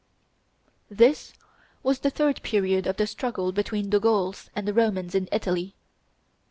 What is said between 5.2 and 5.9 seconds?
Italy.